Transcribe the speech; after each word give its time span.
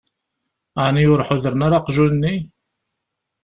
Ɛni 0.85 1.03
ur 1.13 1.23
ḥudren 1.27 1.65
ara 1.65 1.77
aqjun-nni? 1.79 2.35